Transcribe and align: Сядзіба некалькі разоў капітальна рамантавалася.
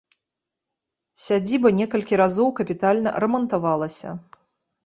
Сядзіба 1.25 1.69
некалькі 1.79 2.19
разоў 2.23 2.47
капітальна 2.61 3.09
рамантавалася. 3.25 4.09